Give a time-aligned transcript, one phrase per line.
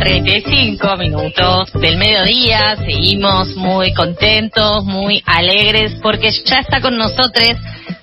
[0.00, 2.74] 35 minutos del mediodía.
[2.76, 7.50] Seguimos muy contentos, muy alegres, porque ya está con nosotros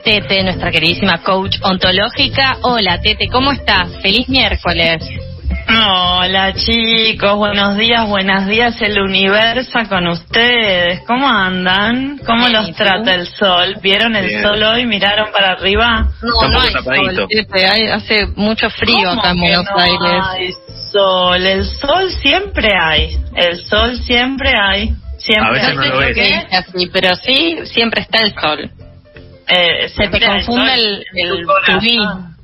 [0.04, 2.58] Tete, nuestra queridísima coach ontológica.
[2.62, 3.90] Hola, Tete, ¿cómo estás?
[4.02, 5.04] Feliz miércoles.
[5.70, 11.02] Hola chicos, buenos días, buenos días el universo con ustedes.
[11.08, 12.20] ¿Cómo andan?
[12.26, 13.76] ¿Cómo los trata el sol?
[13.82, 14.86] ¿Vieron el sol hoy?
[14.86, 16.08] ¿Miraron para arriba?
[16.22, 17.28] No, no hay sol,
[17.92, 20.58] hace mucho frío acá en Buenos Aires
[20.92, 25.48] sol, el sol siempre hay, el sol siempre hay, siempre.
[25.48, 26.46] A veces no lo ves.
[26.52, 28.72] Así, pero sí, siempre está el sol.
[29.48, 32.36] Eh, Se te confunde el, el, corazón.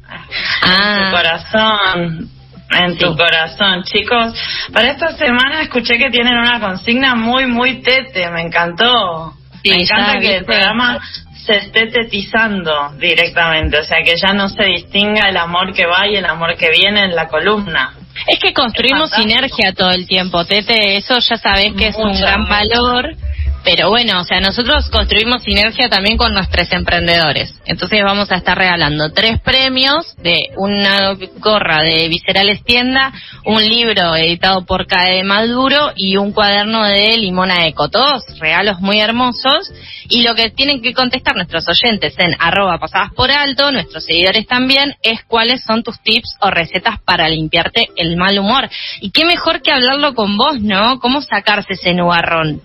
[0.61, 0.95] Ah.
[0.95, 2.29] En tu corazón.
[2.71, 4.33] En tu corazón, chicos.
[4.71, 8.29] Para esta semana escuché que tienen una consigna muy, muy tete.
[8.31, 9.33] Me encantó.
[9.63, 10.99] me encanta que el programa
[11.45, 16.07] se esté tetizando directamente, o sea que ya no se distinga el amor que va
[16.07, 17.93] y el amor que viene en la columna.
[18.27, 22.47] Es que construimos sinergia todo el tiempo, Tete, eso ya sabés que es un gran
[22.47, 23.15] valor
[23.63, 27.53] pero bueno, o sea, nosotros construimos sinergia también con nuestros emprendedores.
[27.65, 33.13] Entonces vamos a estar regalando tres premios de una gorra de Viscerales Tienda,
[33.45, 37.89] un libro editado por CAE Maduro y un cuaderno de Limona Eco.
[37.89, 39.71] Todos regalos muy hermosos.
[40.09, 44.45] Y lo que tienen que contestar nuestros oyentes en arroba pasadas por alto, nuestros seguidores
[44.45, 48.69] también, es cuáles son tus tips o recetas para limpiarte el mal humor.
[48.99, 50.99] Y qué mejor que hablarlo con vos, ¿no?
[50.99, 52.61] ¿Cómo sacarse ese nubarrón?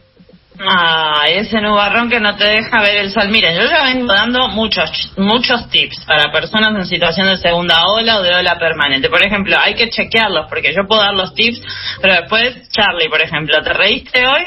[0.60, 3.28] Ah, ese nubarrón que no te deja ver el sol.
[3.30, 8.18] Miren, yo ya vengo dando muchos, muchos tips para personas en situación de segunda ola
[8.18, 9.08] o de ola permanente.
[9.08, 11.60] Por ejemplo, hay que chequearlos, porque yo puedo dar los tips,
[12.02, 14.46] pero después, Charlie, por ejemplo, ¿te reíste hoy?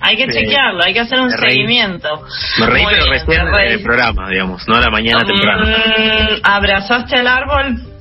[0.00, 2.26] Hay que chequearlo, hay que hacer un seguimiento.
[2.58, 5.66] Me reí, pero recién en el programa, digamos, no a la mañana mm, temprano.
[6.42, 7.93] ¿Abrazaste el árbol?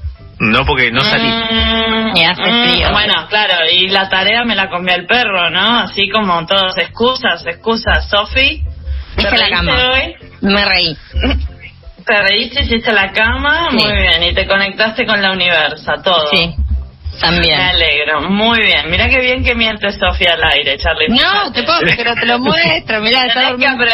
[0.51, 1.27] No, porque no salí.
[1.27, 5.79] Mm, mm, bueno, claro, y la tarea me la comió el perro, ¿no?
[5.79, 8.09] Así como todos, excusas, excusas.
[8.09, 8.61] Sofi,
[9.15, 9.91] ¿te reíste la cama.
[9.91, 10.15] hoy?
[10.41, 10.97] Me reí.
[12.05, 13.69] ¿Te reíste, hiciste la cama?
[13.71, 16.27] Muy bien, y te conectaste con la universa, todo.
[16.31, 16.53] Sí.
[17.21, 17.57] También.
[17.57, 18.89] Me alegro, muy bien.
[18.89, 21.09] Mira qué bien que miente Sofía al aire, Charlie.
[21.09, 23.01] No, te puedo, pero te lo muestro.
[23.01, 23.83] Mira, está durmiendo.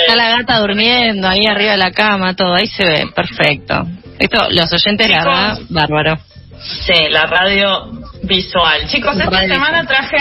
[0.00, 2.54] Está la gata durmiendo ahí arriba de la cama, todo.
[2.54, 3.86] Ahí se ve, perfecto.
[4.20, 6.18] Esto, los oyentes, la verdad, bárbaro.
[6.60, 7.90] Sí, la radio
[8.22, 8.86] visual.
[8.86, 10.18] Chicos, esta semana traje,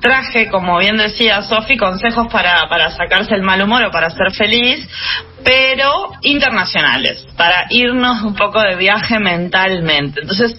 [0.00, 4.32] traje, como bien decía Sofi, consejos para, para sacarse el mal humor o para ser
[4.32, 4.86] feliz,
[5.42, 10.20] pero internacionales, para irnos un poco de viaje mentalmente.
[10.20, 10.54] Entonces,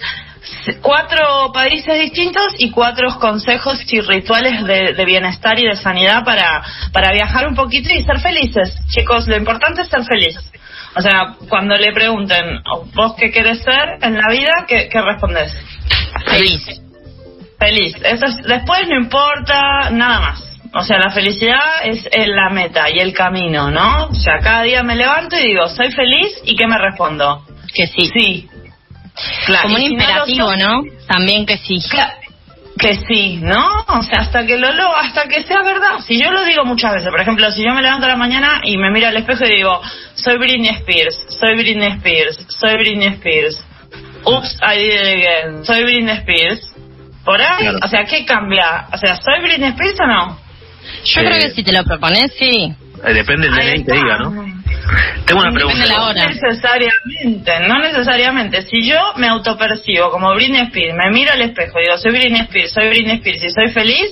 [0.81, 6.63] cuatro países distintos y cuatro consejos y rituales de, de, bienestar y de sanidad para,
[6.91, 8.73] para viajar un poquito y ser felices.
[8.87, 10.49] Chicos, lo importante es ser felices.
[10.99, 12.61] O sea, cuando le pregunten,
[12.93, 14.65] ¿vos qué querés ser en la vida?
[14.67, 15.57] ¿Qué, qué respondés?
[16.25, 16.81] Feliz.
[17.57, 17.95] Feliz.
[18.03, 20.59] Eso después no importa nada más.
[20.73, 24.07] O sea, la felicidad es la meta y el camino, ¿no?
[24.07, 27.45] O sea, cada día me levanto y digo, soy feliz y ¿qué me respondo?
[27.73, 28.11] Que sí.
[28.13, 28.49] Sí.
[29.45, 29.63] Claro.
[29.63, 31.79] Como un imperativo, no, También que sí
[32.79, 33.85] que sí, ¿no?
[33.87, 35.99] O sea, hasta que lo, lo hasta que sea verdad.
[36.07, 38.61] Si yo lo digo muchas veces, por ejemplo, si yo me levanto a la mañana
[38.63, 39.81] y me miro al espejo y digo,
[40.15, 43.63] soy Britney Spears, soy Britney Spears, soy Britney Spears.
[44.25, 45.65] Oops, I did it again.
[45.65, 46.73] Soy Britney Spears.
[47.23, 48.87] Por ahí, o sea, ¿qué cambia?
[48.91, 50.39] O sea, ¿soy Britney Spears o no?
[51.05, 52.73] Yo creo que si te lo propones, sí.
[53.05, 54.58] Eh, depende del DNI que diga, ¿no?
[55.25, 55.85] Tengo una pregunta.
[55.87, 58.61] No necesariamente, no necesariamente.
[58.63, 62.41] Si yo me autopercibo como Britney Spears, me miro al espejo y digo, soy Britney
[62.41, 64.11] Spears, soy Britney Spears y soy feliz,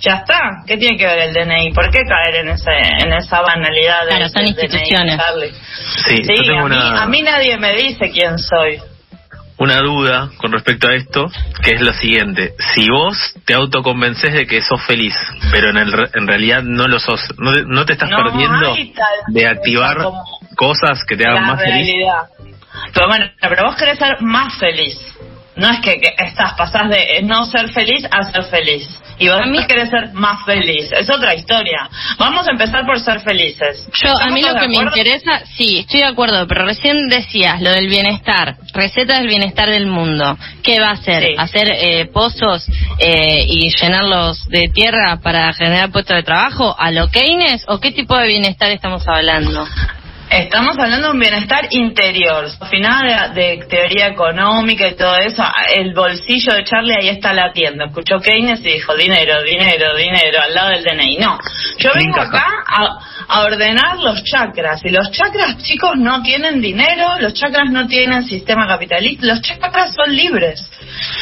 [0.00, 0.40] ya está.
[0.66, 1.72] ¿Qué tiene que ver el DNI?
[1.72, 2.70] ¿Por qué caer en, ese,
[3.04, 4.06] en esa banalidad?
[4.08, 5.18] Claro, son instituciones.
[6.08, 8.80] sí, a, mí, a mí nadie me dice quién soy
[9.58, 11.30] una duda con respecto a esto,
[11.62, 12.54] que es lo siguiente.
[12.74, 15.14] Si vos te autoconvences de que sos feliz,
[15.50, 18.74] pero en, el, en realidad no lo sos, no, te estás perdiendo
[19.28, 19.98] de activar
[20.56, 22.28] cosas que te hagan más realidad.
[22.36, 22.52] feliz.
[22.94, 24.98] Pero bueno, pero vos querés ser más feliz.
[25.54, 28.88] No es que, estás, pasás de no ser feliz a ser feliz.
[29.18, 30.90] Y vos a querés ser más feliz.
[30.92, 31.88] Es otra historia.
[32.18, 33.88] Vamos a empezar por ser felices.
[34.02, 37.70] Yo, a mí lo que me interesa, sí, estoy de acuerdo, pero recién decías lo
[37.70, 40.36] del bienestar, receta del bienestar del mundo.
[40.62, 41.34] ¿Qué va a hacer?
[41.38, 42.66] ¿Hacer eh, pozos
[42.98, 46.74] eh, y llenarlos de tierra para generar puestos de trabajo?
[46.78, 47.64] ¿A lo Keynes?
[47.68, 49.68] ¿O qué tipo de bienestar estamos hablando?
[50.32, 52.46] Estamos hablando de un bienestar interior.
[52.58, 55.42] Al final de, teoría económica y todo eso,
[55.74, 57.84] el bolsillo de Charlie ahí está latiendo.
[57.84, 61.18] Escuchó Keynes y dijo dinero, dinero, dinero, al lado del DNI.
[61.18, 61.38] No,
[61.76, 64.80] yo vengo acá a, ordenar los chakras.
[64.84, 69.94] Y los chakras, chicos, no tienen dinero, los chakras no tienen sistema capitalista, los chakras
[69.94, 70.66] son libres.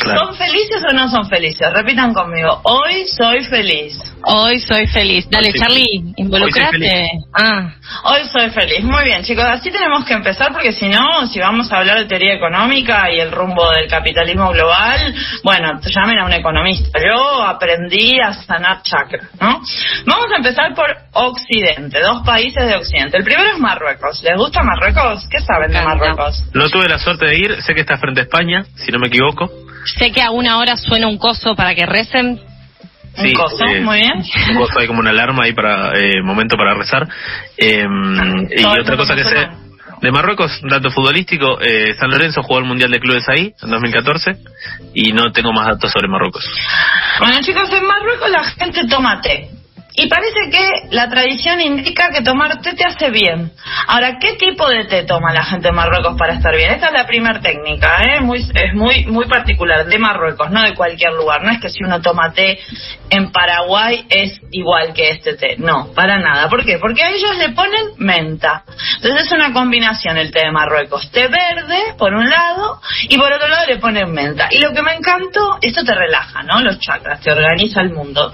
[0.03, 1.73] ¿Son felices o no son felices?
[1.73, 2.61] Repitan conmigo.
[2.65, 3.99] Hoy soy feliz.
[4.23, 5.29] Hoy soy feliz.
[5.31, 7.11] Dale, Charlie, involucrate.
[7.33, 7.73] Ah.
[8.05, 8.83] Hoy soy feliz.
[8.83, 9.45] Muy bien, chicos.
[9.45, 13.21] Así tenemos que empezar porque si no, si vamos a hablar de teoría económica y
[13.21, 16.99] el rumbo del capitalismo global, bueno, llamen a un economista.
[17.05, 19.61] Yo aprendí a sanar chakra, ¿no?
[20.07, 23.17] Vamos a empezar por Occidente, dos países de Occidente.
[23.17, 24.23] El primero es Marruecos.
[24.23, 25.27] ¿Les gusta Marruecos?
[25.31, 26.45] ¿Qué saben de Marruecos?
[26.55, 27.63] No tuve la suerte de ir.
[27.63, 29.51] Sé que está frente a España, si no me equivoco.
[29.85, 32.41] Sé que a una hora suena un coso para que recen.
[33.17, 34.23] Sí, un coso, eh, muy bien.
[34.51, 37.09] Un coso, hay como una alarma ahí para eh, momento para rezar.
[37.57, 39.49] Em, y otra cosa que sé
[40.01, 44.37] de Marruecos, dato futbolístico, eh, San Lorenzo jugó el Mundial de Clubes ahí en 2014
[44.95, 46.45] y no tengo más datos sobre Marruecos.
[47.19, 49.51] Bueno chicos, en Marruecos la gente toma té.
[49.95, 53.53] Y parece que la tradición indica que tomar té te hace bien.
[53.87, 56.73] Ahora, ¿qué tipo de té toma la gente de Marruecos para estar bien?
[56.73, 58.21] Esta es la primera técnica, ¿eh?
[58.21, 61.43] Muy, es muy, muy particular, de Marruecos, no de cualquier lugar.
[61.43, 62.59] No es que si uno toma té
[63.11, 65.57] en Paraguay es igual que este té.
[65.59, 66.49] No, para nada.
[66.49, 66.79] ¿Por qué?
[66.79, 68.65] Porque a ellos le ponen menta.
[68.97, 71.11] Entonces es una combinación el té de Marruecos.
[71.11, 74.49] Té verde, por un lado, y por otro lado le ponen menta.
[74.51, 76.61] Y lo que me encantó, esto te relaja, ¿no?
[76.61, 78.33] Los chakras, te organiza el mundo.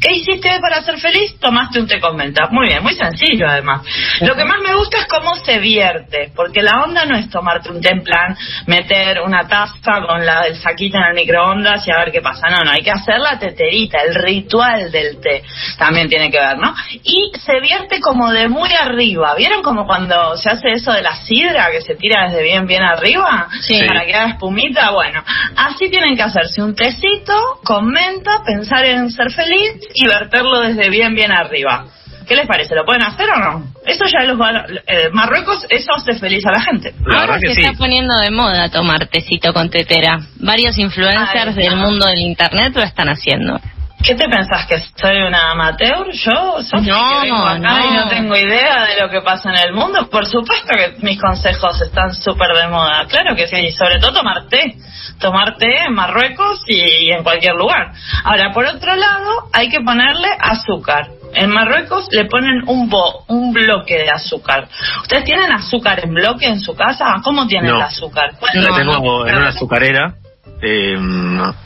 [0.00, 2.48] ¿Qué hiciste para ser feliz, tomaste un té con menta.
[2.50, 3.82] Muy bien, muy sencillo además.
[4.20, 7.70] Lo que más me gusta es cómo se vierte, porque la onda no es tomarte
[7.70, 8.36] un té en plan,
[8.66, 12.48] meter una taza con la, el saquito en el microondas y a ver qué pasa.
[12.48, 15.42] No, no, hay que hacer la teterita, el ritual del té.
[15.78, 16.74] También tiene que ver, ¿no?
[17.02, 19.34] Y se vierte como de muy arriba.
[19.36, 22.82] ¿Vieron como cuando se hace eso de la sidra, que se tira desde bien, bien
[22.82, 23.48] arriba?
[23.62, 23.82] Sí.
[23.86, 24.90] Para que haga espumita.
[24.90, 25.22] Bueno,
[25.56, 27.34] así tienen que hacerse un tecito
[27.64, 31.86] con menta, pensar en ser feliz y verterlo desde bien, bien arriba.
[32.26, 32.74] ¿Qué les parece?
[32.74, 33.64] ¿Lo pueden hacer o no?
[33.86, 36.92] Eso ya los va, eh, Marruecos, eso hace feliz a la gente.
[37.14, 40.18] Ahora se está poniendo de moda tomar tecito con tetera.
[40.40, 43.60] Varios influencers del mundo del internet lo están haciendo.
[44.06, 44.66] ¿Qué te pensás?
[44.66, 46.06] ¿Que soy una amateur?
[46.12, 47.90] Yo soy no, que acá no.
[47.90, 50.08] y no tengo idea de lo que pasa en el mundo.
[50.08, 53.04] Por supuesto que mis consejos están súper de moda.
[53.08, 54.76] Claro que sí, y sobre todo tomar té.
[55.18, 57.92] Tomar té en Marruecos y en cualquier lugar.
[58.22, 61.08] Ahora, por otro lado, hay que ponerle azúcar.
[61.34, 64.68] En Marruecos le ponen un bo, un bloque de azúcar.
[65.02, 67.06] ¿Ustedes tienen azúcar en bloque en su casa?
[67.24, 68.34] ¿Cómo tienen el azúcar?
[68.54, 70.14] Yo tengo en una azucarera
[70.62, 70.96] eh,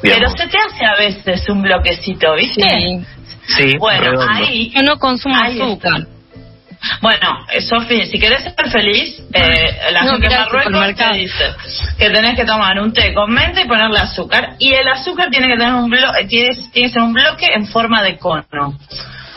[0.03, 3.05] Pero se te hace a veces un bloquecito, ¿viste?
[3.57, 3.77] Sí.
[3.79, 4.71] bueno, ahí.
[4.75, 6.07] Yo no consumo azúcar.
[7.03, 11.55] Bueno, eh, Sofi, si querés ser feliz, eh, la gente de Marruecos te dice
[11.99, 14.55] que tenés que tomar un té con menta y ponerle azúcar.
[14.59, 17.67] Y el azúcar tiene que tener un bloque, tiene, tiene que ser un bloque en
[17.67, 18.79] forma de cono.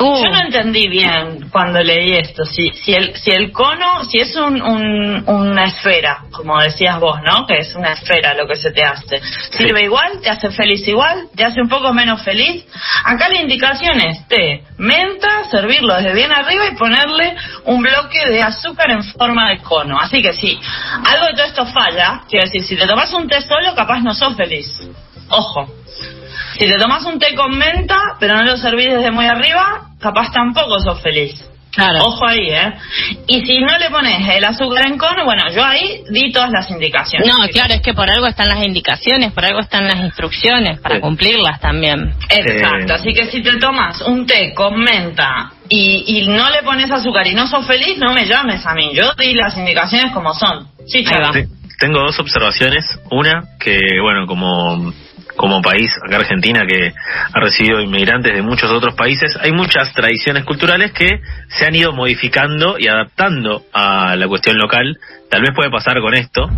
[0.03, 2.45] Yo no entendí bien cuando leí esto.
[2.45, 7.45] Si, si, el, si el cono, si es un, una esfera, como decías vos, ¿no?
[7.45, 9.22] Que es una esfera lo que se te hace.
[9.51, 10.19] ¿Sirve igual?
[10.22, 11.27] ¿Te hace feliz igual?
[11.36, 12.65] ¿Te hace un poco menos feliz?
[13.05, 18.41] Acá la indicación es té, menta, servirlo desde bien arriba y ponerle un bloque de
[18.41, 20.00] azúcar en forma de cono.
[20.00, 20.60] Así que sí,
[21.05, 22.22] algo de todo esto falla.
[22.29, 24.67] Quiero decir, si te tomas un té solo, capaz no sos feliz.
[25.29, 25.67] Ojo.
[26.57, 30.31] Si te tomas un té con menta, pero no lo servís desde muy arriba, capaz
[30.31, 31.50] tampoco sos feliz.
[31.72, 32.03] Claro.
[32.03, 32.74] Ojo ahí, ¿eh?
[33.25, 36.69] Y si no le pones el azúcar en cono, bueno, yo ahí di todas las
[36.69, 37.27] indicaciones.
[37.27, 41.01] No, claro, es que por algo están las indicaciones, por algo están las instrucciones, para
[41.01, 42.13] cumplirlas también.
[42.29, 46.91] Exacto, así que si te tomas un té con menta y, y no le pones
[46.91, 48.91] azúcar y no sos feliz, no me llames a mí.
[48.93, 50.67] Yo di las indicaciones como son.
[50.86, 51.43] Sí, Sí,
[51.79, 52.86] tengo dos observaciones.
[53.10, 54.93] Una, que bueno, como
[55.36, 56.94] como país, acá Argentina, que
[57.34, 61.92] ha recibido inmigrantes de muchos otros países, hay muchas tradiciones culturales que se han ido
[61.92, 64.98] modificando y adaptando a la cuestión local.
[65.30, 66.50] Tal vez puede pasar con esto,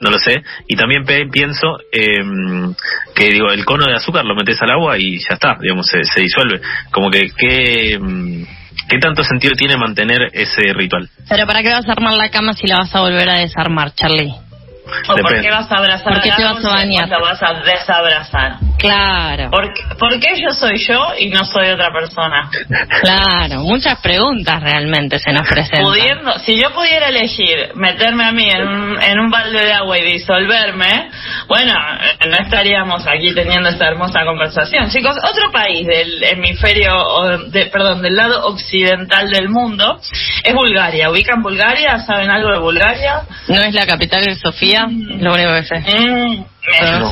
[0.00, 0.42] no lo sé.
[0.68, 2.74] Y también pienso em,
[3.14, 6.20] que digo el cono de azúcar lo metes al agua y ya está, digamos, se,
[6.20, 6.60] disuelve.
[6.90, 8.44] Como que qué, em,
[8.88, 11.08] qué tanto sentido tiene mantener ese ritual.
[11.28, 13.94] Pero ¿para qué vas a armar la cama si la vas a volver a desarmar,
[13.94, 14.34] Charlie?
[15.08, 17.08] ¿O por qué vas a abrazar ¿Por qué te vas a bañar?
[17.08, 18.56] Te vas a desabrazar.
[18.78, 19.50] Claro.
[19.50, 22.50] ¿Por qué, ¿Por qué yo soy yo y no soy otra persona?
[23.00, 25.84] Claro, muchas preguntas realmente se nos presentan.
[25.84, 29.98] Pudiendo, si yo pudiera elegir meterme a mí en un, en un balde de agua
[29.98, 31.10] y disolverme,
[31.46, 31.72] bueno,
[32.28, 34.90] no estaríamos aquí teniendo esta hermosa conversación.
[34.90, 36.92] Chicos, otro país del hemisferio,
[37.48, 40.00] de, perdón, del lado occidental del mundo
[40.42, 41.10] es Bulgaria.
[41.10, 41.98] ¿Ubican Bulgaria?
[42.00, 43.22] ¿Saben algo de Bulgaria?
[43.48, 44.81] ¿No es la capital de Sofía?
[44.88, 45.78] Lo único que sé.
[45.80, 46.44] Mm,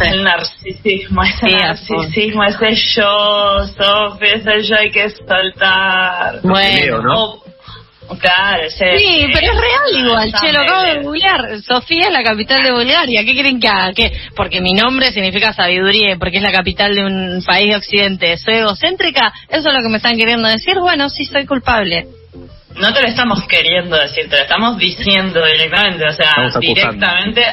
[0.03, 6.41] El narcisismo, ese narcisismo, ese yo, Sofía, ese yo hay que soltar.
[6.43, 7.51] Bueno, ¿no?
[8.19, 11.63] Claro, sí, pero es real igual, che, lo acabo de googlear.
[11.63, 13.25] Sofía es la capital de Bulgaria.
[13.25, 13.93] ¿Qué quieren que haga?
[13.93, 14.13] ¿Qué?
[14.35, 18.37] Porque mi nombre significa sabiduría, porque es la capital de un país de Occidente.
[18.37, 19.33] ¿Soy egocéntrica?
[19.49, 20.75] ¿Eso es lo que me están queriendo decir?
[20.81, 22.07] Bueno, sí, soy culpable.
[22.81, 27.45] No te lo estamos queriendo decir, te lo estamos diciendo directamente, o sea, directamente,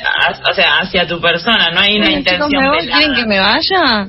[0.50, 4.07] o sea, hacia tu persona, no hay una intención ¿Quieren que me vaya?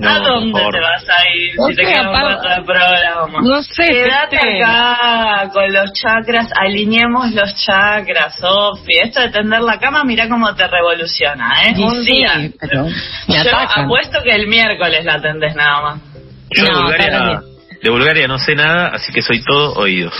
[0.00, 3.40] ¿A dónde te vas a ir si te quedas un programa?
[3.42, 3.86] No sé.
[3.86, 8.98] Quédate acá con los chakras, alineemos los chakras, Sofi.
[9.02, 11.74] Esto de tender la cama, mira cómo te revoluciona, ¿eh?
[11.76, 12.50] un día.
[13.28, 16.00] Yo apuesto que el miércoles la atendés nada más.
[16.50, 17.40] Yo de, Bulgaria,
[17.82, 20.14] de Bulgaria no sé nada, así que soy todo oídos.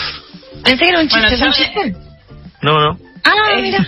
[0.65, 1.97] Pensé que era un chiste, un chiste?
[2.63, 2.99] No, no.
[3.25, 3.87] Ah, mira.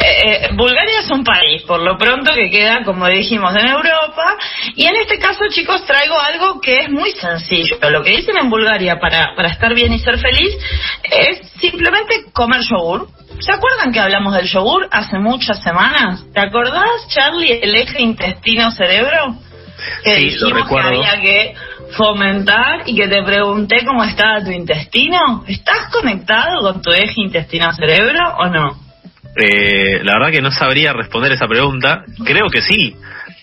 [0.00, 4.36] Eh, eh, Bulgaria es un país, por lo pronto, que queda, como dijimos, en Europa.
[4.76, 7.78] Y en este caso, chicos, traigo algo que es muy sencillo.
[7.90, 10.56] Lo que dicen en Bulgaria para, para estar bien y ser feliz
[11.02, 13.08] es simplemente comer yogur.
[13.40, 16.22] ¿Se acuerdan que hablamos del yogur hace muchas semanas?
[16.32, 19.36] ¿Te acordás, Charlie, el eje intestino-cerebro?
[20.04, 21.54] Que sí, dijimos que había que
[21.96, 25.44] fomentar y que te pregunté cómo estaba tu intestino.
[25.46, 28.78] ¿Estás conectado con tu eje intestino-cerebro o no?
[29.36, 32.04] Eh, la verdad que no sabría responder esa pregunta.
[32.24, 32.96] Creo que sí,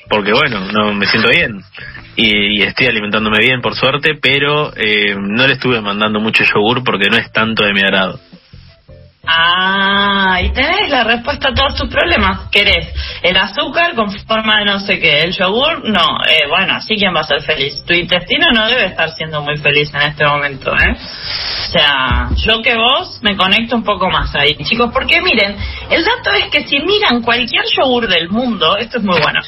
[0.09, 1.61] porque bueno, no me siento bien
[2.15, 7.09] y, estoy alimentándome bien por suerte, pero eh, no le estuve mandando mucho yogur porque
[7.09, 8.19] no es tanto de mi agrado.
[9.27, 12.49] Ah, y tenés la respuesta a todos tus problemas.
[12.51, 15.21] ¿Querés el azúcar con forma de no sé qué?
[15.21, 15.89] ¿El yogur?
[15.89, 16.19] No.
[16.27, 17.83] Eh, bueno, así quién va a ser feliz.
[17.85, 20.95] Tu intestino no debe estar siendo muy feliz en este momento, ¿eh?
[20.95, 25.55] O sea, yo que vos me conecto un poco más ahí, chicos, porque miren,
[25.89, 29.41] el dato es que si miran cualquier yogur del mundo, esto es muy bueno,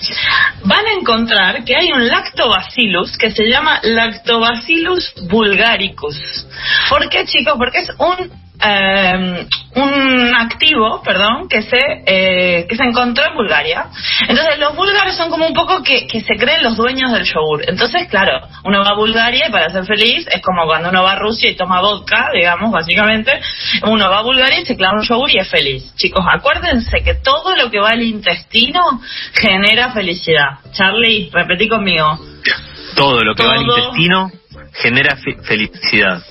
[0.64, 6.48] van a encontrar que hay un lactobacillus que se llama Lactobacillus bulgaricus.
[6.90, 7.54] ¿Por qué, chicos?
[7.58, 13.88] Porque es un eh, un activo, perdón, que se eh, que se encontró en Bulgaria.
[14.28, 17.64] Entonces los búlgaros son como un poco que, que se creen los dueños del yogur.
[17.68, 21.14] Entonces, claro, uno va a Bulgaria y para ser feliz es como cuando uno va
[21.14, 23.32] a Rusia y toma vodka, digamos, básicamente.
[23.84, 25.96] Uno va a Bulgaria y se clava un yogur y es feliz.
[25.96, 29.02] Chicos, acuérdense que todo lo que va al intestino
[29.34, 30.60] genera felicidad.
[30.72, 32.18] Charlie, repetí conmigo.
[32.96, 34.32] Todo lo que va al intestino
[34.74, 36.24] genera felicidad.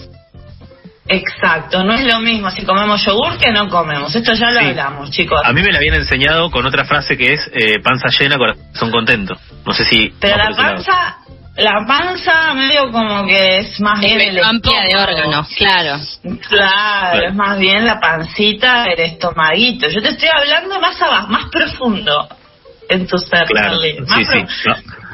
[1.09, 4.15] Exacto, no es lo mismo si comemos yogur que no comemos.
[4.15, 5.41] Esto ya lo hablamos, chicos.
[5.45, 8.91] A mí me la habían enseñado con otra frase que es eh, panza llena, corazón
[8.91, 9.37] contento.
[9.65, 10.13] No sé si.
[10.21, 11.19] Pero la panza,
[11.57, 16.01] la panza medio como que es más bien el amplia de órganos, claro.
[16.49, 17.27] claro.
[17.29, 19.89] es más bien la pancita, el estomaguito.
[19.89, 22.29] Yo te estoy hablando más abajo, más profundo
[22.89, 23.79] en tu ser, claro.
[23.81, 24.45] Sí, sí.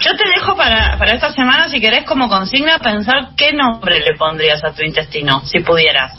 [0.01, 4.17] Yo te dejo para, para esta semana, si querés, como consigna, pensar qué nombre le
[4.17, 6.13] pondrías a tu intestino, si pudieras.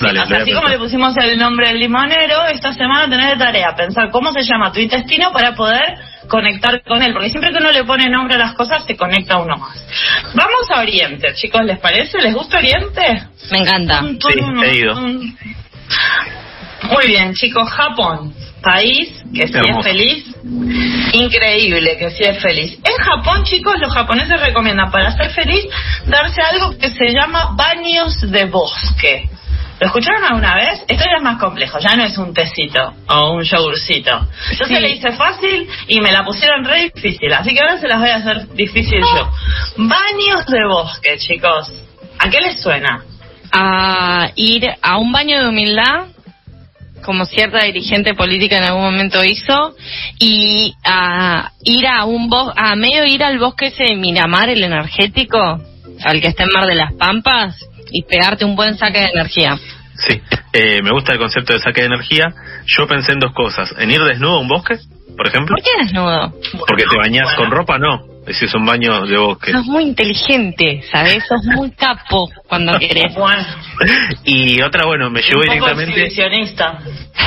[0.00, 4.32] así como le pusimos el nombre del limonero, esta semana tenés de tarea pensar cómo
[4.32, 5.94] se llama tu intestino para poder
[6.28, 9.38] conectar con él, porque siempre que uno le pone nombre a las cosas se conecta
[9.38, 9.84] uno más.
[10.34, 12.20] Vamos a Oriente, chicos, ¿les parece?
[12.20, 13.26] ¿Les gusta Oriente?
[13.50, 14.02] Me encanta.
[14.02, 14.94] Sí, he ido.
[14.94, 15.36] Muy
[17.06, 20.24] bien, chicos, Japón país que sí es feliz,
[21.12, 22.78] increíble que sí es feliz.
[22.84, 25.66] En Japón, chicos, los japoneses recomiendan para ser feliz
[26.06, 29.28] darse algo que se llama baños de bosque.
[29.80, 30.80] ¿Lo escucharon alguna vez?
[30.86, 34.28] Esto ya es más complejo, ya no es un tecito o un yogurcito.
[34.56, 37.88] Yo se le hice fácil y me la pusieron re difícil, así que ahora se
[37.88, 39.28] las voy a hacer difícil yo.
[39.78, 41.72] Baños de bosque, chicos.
[42.16, 43.02] ¿A qué les suena?
[43.50, 46.06] A ir a un baño de humildad
[47.04, 49.74] como cierta dirigente política en algún momento hizo,
[50.18, 54.62] y a ir a un bosque, a medio ir al bosque ese de Miramar, el
[54.64, 55.60] energético,
[56.04, 57.56] al que está en Mar de las Pampas,
[57.90, 59.58] y pegarte un buen saque de energía.
[59.94, 60.20] Sí,
[60.52, 62.32] eh, me gusta el concepto de saque de energía.
[62.66, 64.76] Yo pensé en dos cosas, en ir desnudo a un bosque,
[65.16, 65.54] por ejemplo.
[65.54, 66.32] ¿Por qué desnudo?
[66.66, 68.11] Porque te bañas con ropa, no.
[68.26, 69.50] Ese es un baño de bosque.
[69.50, 71.24] Sos muy inteligente, ¿sabes?
[71.26, 73.14] Sos muy capo cuando querés.
[73.14, 73.44] Bueno.
[74.24, 76.04] Y otra, bueno, me llevó directamente...
[76.04, 76.78] exhibicionista.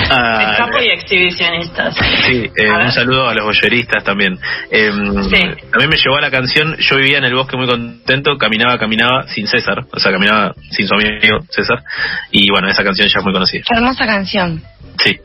[0.09, 1.91] Ah, capo y exhibicionista.
[1.91, 4.39] Sí, eh, un saludo a los boyeristas también.
[4.71, 8.77] Eh, También me llevó a la canción, yo vivía en el bosque muy contento, caminaba,
[8.77, 11.83] caminaba sin César, o sea, caminaba sin su amigo César.
[12.31, 13.63] Y bueno, esa canción ya es muy conocida.
[13.69, 14.61] hermosa canción.
[15.03, 15.19] Sí.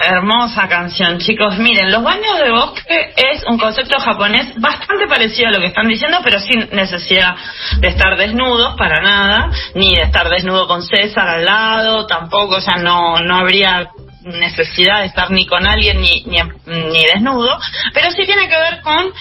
[0.00, 1.58] Hermosa canción, chicos.
[1.58, 5.88] Miren, los baños de bosque es un concepto japonés bastante parecido a lo que están
[5.88, 7.34] diciendo, pero sin necesidad
[7.80, 12.76] de estar desnudos para nada, ni de estar desnudo con César al lado, tampoco, sea,
[12.76, 13.90] no, no habría
[14.22, 17.58] necesidad de estar ni con alguien ni, ni, ni desnudo,
[17.92, 19.12] pero sí tiene que ver con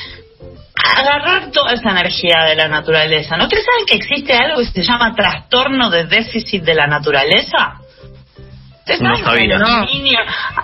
[0.96, 3.36] agarrar toda esa energía de la naturaleza.
[3.36, 7.80] ¿No ustedes saben que existe algo que se llama trastorno de déficit de la naturaleza?
[9.00, 9.58] No sabía.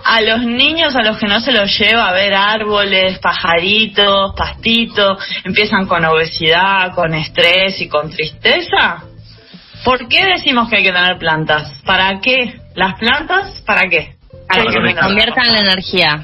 [0.06, 5.18] A los, niños, a los que no se los lleva a ver árboles, pajaritos, pastitos,
[5.44, 9.04] empiezan con obesidad, con estrés y con tristeza.
[9.84, 11.82] ¿Por qué decimos que hay que tener plantas?
[11.86, 12.60] ¿Para qué?
[12.76, 13.62] ¿Las plantas?
[13.66, 14.16] ¿Para qué?
[14.48, 16.24] Para, que conviertan la energía.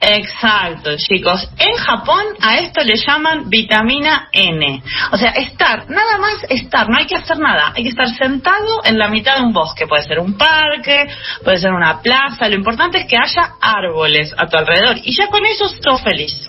[0.00, 1.50] Exacto, chicos.
[1.58, 4.82] En Japón a esto le llaman vitamina N.
[5.12, 7.74] O sea, estar, nada más estar, no hay que hacer nada.
[7.76, 9.86] Hay que estar sentado en la mitad de un bosque.
[9.86, 11.06] Puede ser un parque,
[11.44, 12.48] puede ser una plaza.
[12.48, 14.96] Lo importante es que haya árboles a tu alrededor.
[15.04, 16.48] Y ya con eso estoy feliz.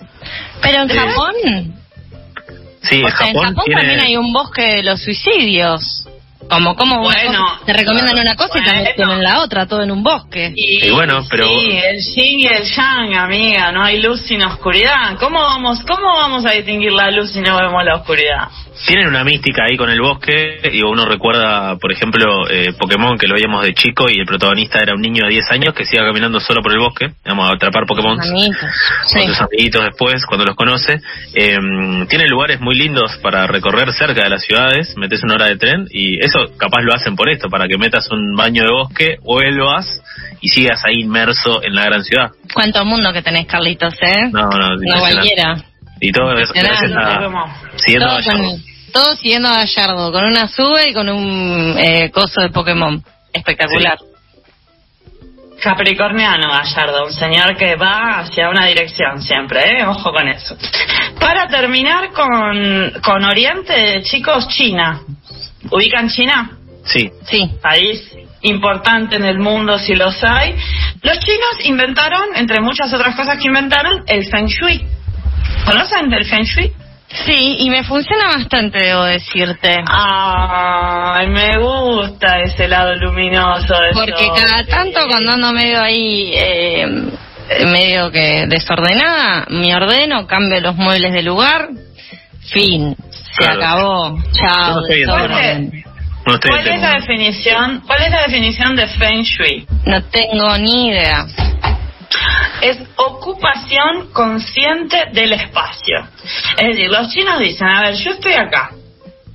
[0.61, 1.33] Pero en Japón...
[2.83, 6.07] Sí, en Japón, también hay un bosque de los suicidios.
[6.49, 10.03] Como, como bueno, te recomiendan una cosa y también tienen la otra, todo en un
[10.03, 10.51] bosque.
[10.55, 11.47] Y, bueno, pero...
[11.47, 15.17] Sí, el yin y el yang, amiga, no hay luz sin oscuridad.
[15.19, 18.49] ¿Cómo vamos, cómo vamos a distinguir la luz si no vemos la oscuridad?
[18.87, 23.27] Tienen una mística ahí con el bosque y uno recuerda, por ejemplo, eh, Pokémon que
[23.27, 26.01] lo veíamos de chico y el protagonista era un niño de 10 años que sigue
[26.01, 30.55] caminando solo por el bosque, vamos a atrapar Pokémon con sus amiguitos después cuando los
[30.55, 31.01] conoce.
[31.33, 31.57] Eh,
[32.09, 35.87] tiene lugares muy lindos para recorrer cerca de las ciudades, metes una hora de tren
[35.89, 40.01] y eso capaz lo hacen por esto, para que metas un baño de bosque, vuelvas
[40.39, 42.31] y sigas ahí inmerso en la gran ciudad.
[42.53, 44.29] Cuánto mundo que tenés, Carlitos, ¿eh?
[44.31, 45.70] No, no, no cualquiera.
[46.01, 47.77] Y todo gracias a...
[47.77, 48.07] Siguiendo
[48.91, 53.01] todo, siguiendo a Gallardo, con una sube y con un eh, coso de Pokémon.
[53.31, 53.97] Espectacular.
[55.61, 59.85] Capricorniano Gallardo, un señor que va hacia una dirección siempre, ¿eh?
[59.85, 60.57] Ojo con eso.
[61.19, 65.01] Para terminar con, con Oriente, chicos, China.
[65.69, 66.57] ¿Ubican China?
[66.83, 67.11] Sí.
[67.29, 67.49] Sí.
[67.61, 70.55] País importante en el mundo si los hay.
[71.03, 74.83] Los chinos inventaron, entre muchas otras cosas que inventaron, el Feng Shui.
[75.65, 76.71] ¿Conocen el Feng Shui?
[77.25, 79.83] Sí, y me funciona bastante, debo decirte.
[79.85, 83.73] Ay, me gusta ese lado luminoso.
[83.73, 86.87] De Porque cada tanto cuando ando medio ahí, eh,
[87.65, 91.69] medio que desordenada, me ordeno, cambio los muebles de lugar,
[92.53, 95.83] fin, se acabó, chao, desorden.
[96.23, 97.81] ¿Cuál es la definición?
[97.85, 99.67] ¿Cuál es la definición de Feng Shui?
[99.85, 101.25] No tengo ni idea
[102.61, 106.07] es ocupación consciente del espacio.
[106.57, 108.71] Es decir, los chinos dicen, a ver, yo estoy acá,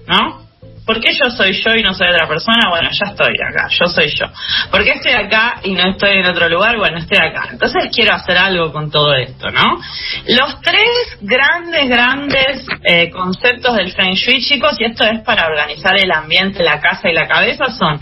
[0.07, 0.47] ¿no?
[0.87, 2.71] ¿Por qué yo soy yo y no soy otra persona?
[2.71, 4.27] Bueno, ya estoy acá, yo soy yo.
[4.71, 6.77] ¿Por qué estoy acá y no estoy en otro lugar?
[6.77, 7.49] Bueno, estoy acá.
[7.51, 9.81] Entonces quiero hacer algo con todo esto, ¿no?
[10.29, 15.97] Los tres grandes, grandes eh, conceptos del Feng Shui, chicos, y esto es para organizar
[15.97, 18.01] el ambiente, la casa y la cabeza, son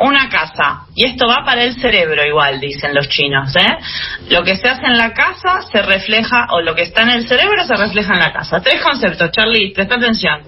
[0.00, 3.78] una casa, y esto va para el cerebro igual, dicen los chinos, ¿eh?
[4.30, 7.28] Lo que se hace en la casa se refleja, o lo que está en el
[7.28, 8.60] cerebro se refleja en la casa.
[8.60, 10.40] Tres conceptos, Charlie, presta atención.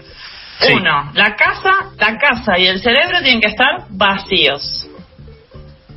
[0.75, 4.89] Uno, la casa, la casa y el cerebro tienen que estar vacíos.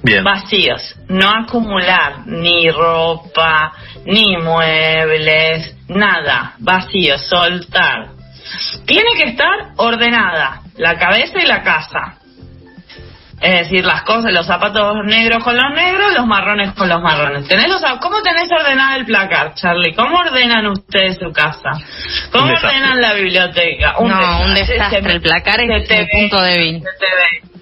[0.03, 0.23] Bien.
[0.23, 0.95] Vacíos.
[1.07, 3.73] No acumular ni ropa,
[4.05, 6.53] ni muebles, nada.
[6.59, 8.09] Vacío, soltar.
[8.85, 12.19] Tiene que estar ordenada la cabeza y la casa.
[13.41, 17.47] Es decir, las cosas, los zapatos negros con los negros, los marrones con los marrones.
[17.47, 19.93] ¿Tenés los, ¿Cómo tenés ordenado el placar, Charlie?
[19.93, 21.71] ¿Cómo ordenan ustedes su casa?
[22.31, 23.95] ¿Cómo ordenan la biblioteca?
[23.99, 24.45] Un no, desastre.
[24.45, 25.13] un desastre.
[25.13, 26.81] el placar es el punto débil.
[26.81, 27.55] Se te, ve,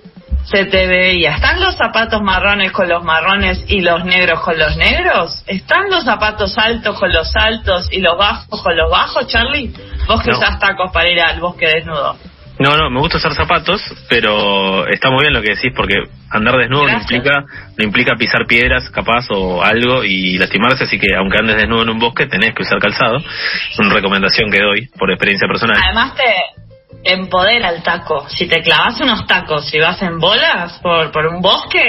[0.44, 1.36] se te veía.
[1.36, 5.44] ¿Están los zapatos marrones con los marrones y los negros con los negros?
[5.48, 9.74] ¿Están los zapatos altos con los altos y los bajos con los bajos, Charlie?
[10.08, 12.16] Vos que usás tacos para ir al bosque desnudo.
[12.60, 15.96] No, no, me gusta usar zapatos, pero está muy bien lo que decís porque
[16.30, 17.44] andar desnudo no implica,
[17.78, 21.90] no implica pisar piedras capaz o algo y lastimarse, así que aunque andes desnudo en
[21.90, 23.18] un bosque tenés que usar calzado.
[23.18, 25.82] Es una recomendación que doy por experiencia personal.
[25.84, 28.30] Además te empodera el taco.
[28.30, 31.84] Si te clavas unos tacos y vas en bolas por, por un bosque,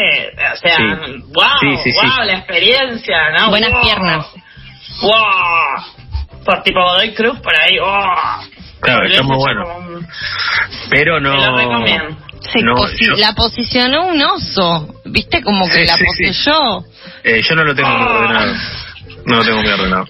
[0.52, 3.50] o sea, wow, wow, la experiencia, ¿no?
[3.50, 4.26] Buenas piernas.
[5.02, 6.04] Wow
[6.44, 7.78] por tipo Godoy Cruz, por ahí.
[7.80, 8.40] Oh,
[8.84, 9.64] claro, está muy bueno.
[10.90, 11.32] Pero no.
[12.52, 12.60] Se
[13.16, 16.84] la posicionó un oso, viste como que la poseyó.
[17.24, 18.54] Eh, yo no lo tengo muy ordenado.
[19.26, 20.06] No lo tengo muy ordenado.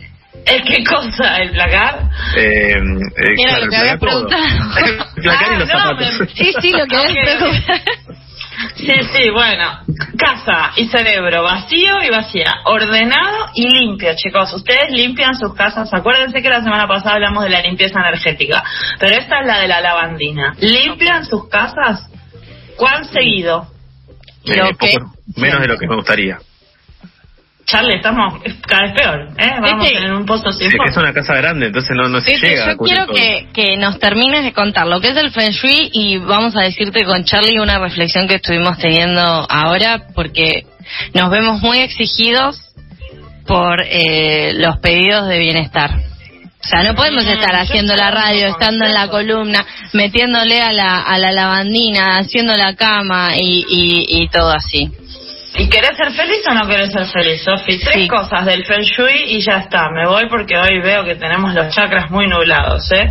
[0.46, 1.36] ¿El qué cosa?
[1.38, 2.10] ¿El placar?
[2.36, 4.44] Eh, eh, Era lo que había preguntado.
[5.16, 6.28] el placar y los ah, zapatos.
[6.34, 7.80] Sí, sí, lo que había preguntado.
[8.76, 9.80] Sí, sí, bueno.
[10.18, 12.52] Casa y cerebro vacío y vacía.
[12.64, 14.52] Ordenado y limpio, chicos.
[14.52, 15.92] Ustedes limpian sus casas.
[15.92, 18.62] Acuérdense que la semana pasada hablamos de la limpieza energética.
[18.98, 20.54] Pero esta es la de la lavandina.
[20.58, 22.08] ¿Limpian sus casas?
[22.76, 23.66] ¿Cuán seguido?
[24.44, 24.98] Eh,
[25.36, 26.38] menos de lo que me gustaría.
[27.66, 29.54] Charlie, estamos cada vez peor, ¿eh?
[29.60, 32.36] Vamos en un pozo sin Es que es una casa grande, entonces no, no se
[32.36, 32.72] llega.
[32.72, 36.18] Yo quiero que, que, nos termines de contar lo que es el Feng Shui y
[36.18, 40.66] vamos a decirte con Charlie una reflexión que estuvimos teniendo ahora, porque
[41.14, 42.60] nos vemos muy exigidos
[43.46, 45.90] por eh, los pedidos de bienestar.
[45.92, 51.00] O sea, no podemos estar haciendo la radio, estando en la columna, metiéndole a la,
[51.00, 54.90] a la lavandina, haciendo la cama y, y, y todo así.
[55.56, 57.78] ¿Y querés ser feliz o no querés ser feliz, Sofi?
[57.78, 59.88] Tres cosas del Feng Shui y ya está.
[59.90, 63.08] Me voy porque hoy veo que tenemos los chakras muy nublados, ¿eh?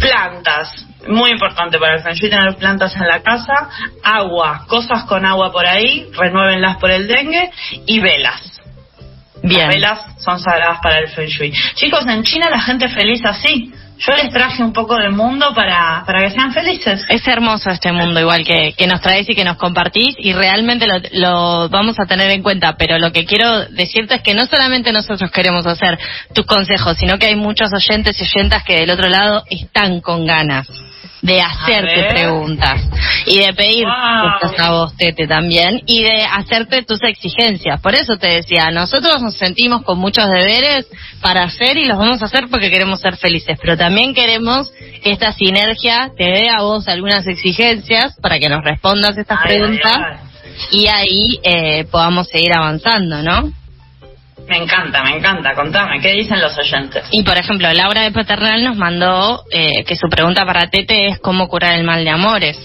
[0.00, 0.86] Plantas.
[1.06, 3.68] Muy importante para el Feng Shui tener plantas en la casa.
[4.02, 4.64] Agua.
[4.66, 6.08] Cosas con agua por ahí.
[6.16, 7.50] Renuévenlas por el dengue.
[7.84, 8.62] Y velas.
[9.42, 9.66] Bien.
[9.66, 11.52] Las velas son sagradas para el Feng Shui.
[11.74, 16.02] Chicos, en China la gente feliz así yo les traje un poco del mundo para,
[16.04, 17.04] para que sean felices.
[17.08, 20.86] Es hermoso este mundo igual que, que nos traes y que nos compartís y realmente
[20.86, 24.46] lo, lo vamos a tener en cuenta, pero lo que quiero decirte es que no
[24.46, 25.98] solamente nosotros queremos hacer
[26.34, 30.26] tus consejos, sino que hay muchos oyentes y oyentas que del otro lado están con
[30.26, 30.68] ganas
[31.24, 32.82] de hacerte preguntas
[33.24, 37.80] y de pedir a vos, Tete, también, y de hacerte tus exigencias.
[37.80, 40.86] Por eso te decía, nosotros nos sentimos con muchos deberes
[41.22, 44.70] para hacer y los vamos a hacer porque queremos ser felices, pero también queremos
[45.02, 50.20] que esta sinergia te dé a vos algunas exigencias para que nos respondas estas preguntas
[50.72, 53.63] y ahí eh, podamos seguir avanzando, ¿no?
[54.48, 55.54] Me encanta, me encanta.
[55.54, 57.04] Contame, ¿qué dicen los oyentes?
[57.10, 61.18] Y por ejemplo, Laura de Paternal nos mandó eh, que su pregunta para Tete es
[61.20, 62.58] cómo curar el mal de amores.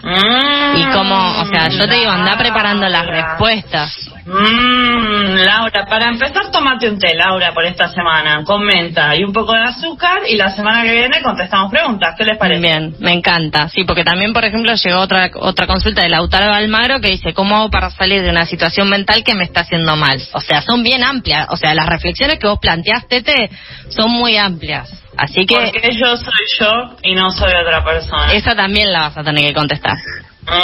[0.00, 4.10] y cómo, o sea, yo te digo, anda preparando las respuestas.
[4.28, 8.44] Mmm, Laura, para empezar, tómate un té, Laura, por esta semana.
[8.44, 12.14] Comenta y un poco de azúcar y la semana que viene contestamos preguntas.
[12.16, 12.60] ¿Qué les parece?
[12.60, 13.68] Bien, me encanta.
[13.70, 17.56] Sí, porque también, por ejemplo, llegó otra otra consulta de Lautaro Almagro que dice, ¿cómo
[17.56, 20.20] hago para salir de una situación mental que me está haciendo mal?
[20.34, 21.46] O sea, son bien amplias.
[21.50, 23.50] O sea, las reflexiones que vos planteaste, Tete,
[23.88, 24.90] son muy amplias.
[25.16, 25.56] Así que...
[25.56, 28.32] Porque yo soy yo y no soy otra persona.
[28.32, 29.96] Esa también la vas a tener que contestar.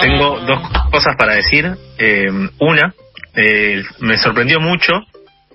[0.00, 1.74] Tengo dos cosas para decir.
[1.98, 2.94] Eh, una,
[3.36, 4.92] eh, me sorprendió mucho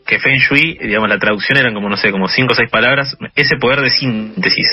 [0.09, 3.15] que Feng Shui, digamos, la traducción eran como, no sé, como cinco o seis palabras.
[3.35, 4.67] Ese poder de síntesis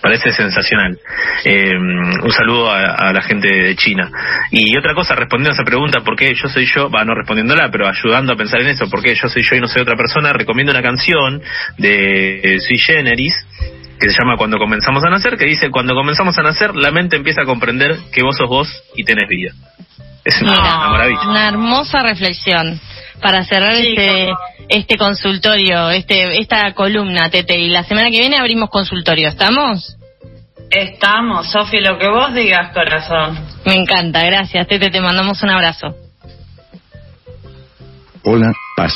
[0.00, 0.98] parece sensacional.
[1.44, 4.10] Eh, un saludo a, la gente de China.
[4.50, 6.88] Y otra cosa, respondiendo a esa pregunta, ¿por qué yo soy yo?
[6.88, 9.60] Va, no respondiéndola, pero ayudando a pensar en eso, ¿por qué yo soy yo y
[9.60, 10.32] no soy otra persona?
[10.32, 11.42] Recomiendo una canción
[11.76, 13.34] de Sui Generis
[14.00, 17.16] que se llama Cuando comenzamos a nacer, que dice, cuando comenzamos a nacer, la mente
[17.16, 19.52] empieza a comprender que vos sos vos y tenés vida.
[20.28, 21.20] Es una, maravilla.
[21.26, 22.78] Una hermosa reflexión
[23.22, 24.30] para cerrar este
[24.68, 27.58] este consultorio, este esta columna, Tete.
[27.58, 29.96] Y la semana que viene abrimos consultorio, ¿estamos?
[30.70, 33.38] Estamos, Sofi, lo que vos digas, corazón.
[33.64, 34.90] Me encanta, gracias, Tete.
[34.90, 35.96] Te mandamos un abrazo.
[38.22, 38.52] Hola.